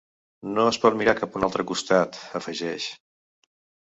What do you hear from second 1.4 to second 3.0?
un altre costat, afegeix.